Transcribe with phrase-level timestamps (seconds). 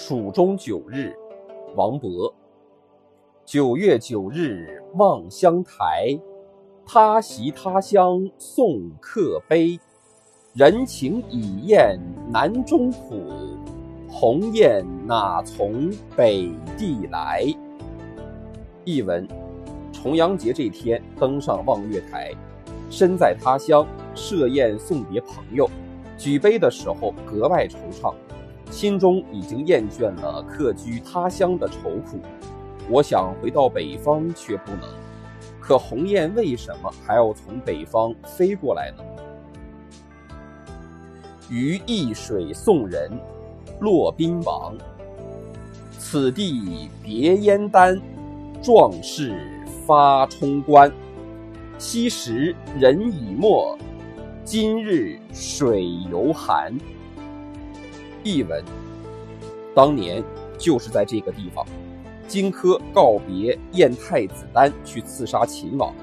[0.00, 1.12] 蜀中九日，
[1.74, 2.32] 王勃。
[3.44, 6.16] 九月九日望乡台，
[6.86, 9.76] 他席他乡送客杯。
[10.54, 11.98] 人情已厌
[12.30, 13.20] 南中土，
[14.08, 17.42] 鸿雁哪从北地来？
[18.84, 19.26] 译文：
[19.92, 22.32] 重阳节这天登上望月台，
[22.88, 25.68] 身在他乡设宴送别朋友，
[26.16, 28.14] 举杯的时候格外惆怅。
[28.70, 32.20] 心中已经厌倦了客居他乡的愁苦，
[32.88, 34.82] 我想回到北方却不能。
[35.60, 39.04] 可鸿雁为什么还要从北方飞过来呢？
[41.50, 43.10] 于易水送人，
[43.80, 44.74] 骆宾王。
[45.98, 48.00] 此地别燕丹，
[48.62, 49.34] 壮士
[49.86, 50.90] 发冲冠。
[51.78, 53.76] 昔时人已没，
[54.44, 56.76] 今日水犹寒。
[58.24, 58.64] 译文：
[59.74, 60.22] 当年
[60.58, 61.66] 就是在这个地方，
[62.26, 65.94] 荆轲告别燕太子丹去刺杀秦王，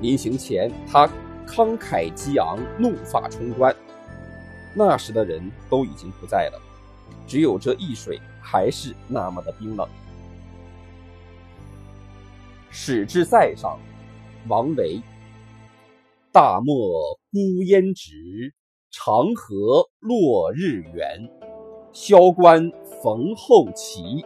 [0.00, 1.06] 临行前他
[1.46, 3.74] 慷慨激昂，怒发冲冠。
[4.74, 6.60] 那时的人都已经不在了，
[7.26, 9.88] 只有这易水还是那么的冰冷。
[12.70, 13.78] 使至塞上，
[14.46, 15.00] 王维。
[16.30, 18.52] 大漠孤烟直，
[18.90, 21.28] 长河落日圆。
[21.92, 22.70] 萧关
[23.02, 24.24] 逢候骑，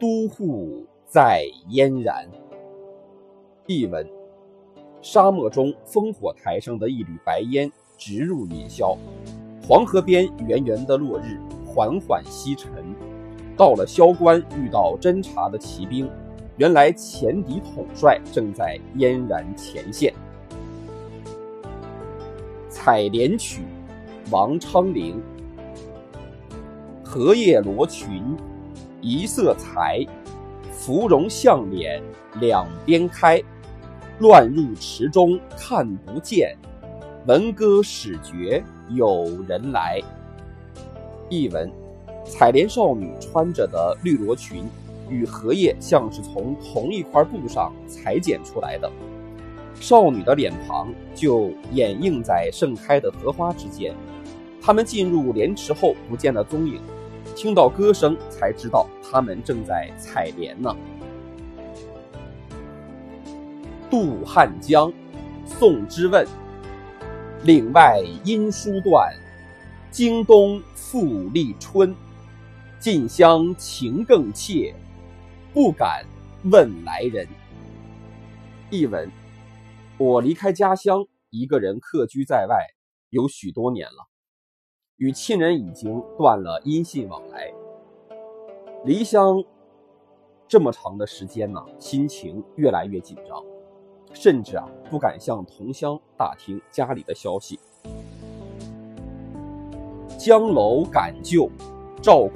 [0.00, 2.28] 都护在燕然。
[3.66, 4.06] 译文：
[5.00, 8.96] 沙漠中烽火台上的一缕白烟直入云霄，
[9.66, 12.70] 黄河边圆圆的落日缓缓西沉。
[13.56, 16.10] 到了萧关，遇到侦察的骑兵，
[16.56, 20.12] 原来前敌统帅正在燕然前线。
[22.70, 23.62] 《采莲曲》
[24.32, 25.22] 王昌龄。
[27.10, 28.22] 荷叶罗裙，
[29.00, 30.06] 一色裁，
[30.70, 32.02] 芙蓉向脸
[32.38, 33.42] 两边开。
[34.18, 36.54] 乱入池中看不见，
[37.26, 40.02] 闻歌始觉有人来。
[41.30, 41.72] 译文：
[42.26, 44.64] 采莲少女穿着的绿罗裙，
[45.08, 48.92] 与荷叶像是从同一块布上裁剪出来的。
[49.80, 53.94] 少女的脸庞就掩映在盛开的荷花之间。
[54.60, 56.78] 他们进入莲池后，不见了踪影。
[57.34, 60.74] 听到歌声，才知道他们正在采莲呢。
[63.90, 64.92] 渡汉江，
[65.46, 66.26] 宋之问。
[67.44, 69.14] 岭外音书断，
[69.90, 71.94] 经冬复历春。
[72.80, 74.74] 近乡情更怯，
[75.54, 76.04] 不敢
[76.44, 77.26] 问来人。
[78.70, 79.10] 译文：
[79.96, 82.56] 我离开家乡，一个人客居在外，
[83.10, 84.08] 有许多年了。
[84.98, 87.52] 与亲人已经断了音信往来，
[88.84, 89.44] 离乡
[90.48, 93.40] 这么长的时间呢，心情越来越紧张，
[94.12, 97.60] 甚至啊不敢向同乡打听家里的消息。
[100.18, 101.48] 江楼感旧，
[102.02, 102.32] 赵古。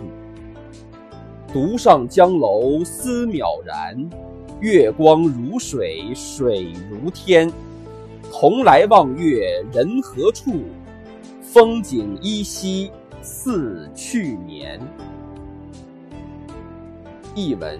[1.53, 4.09] 独上江楼思渺然，
[4.61, 7.53] 月光如水，水如天。
[8.31, 10.61] 同来望月人何处？
[11.53, 12.91] 风景依稀
[13.21, 14.81] 似去年。
[17.35, 17.79] 译文：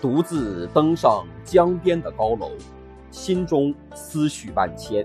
[0.00, 2.52] 独自登上江边的高楼，
[3.10, 5.04] 心中思绪万千。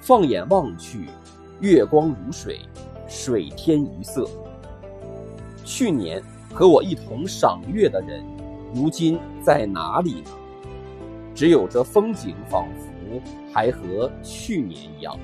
[0.00, 1.08] 放眼望去，
[1.58, 2.60] 月光如水，
[3.08, 4.24] 水天一色。
[5.64, 6.22] 去年
[6.52, 8.24] 和我一同赏月的人，
[8.72, 10.30] 如今在哪里呢？
[11.34, 13.20] 只有这风景，仿佛
[13.52, 15.18] 还和去年一样。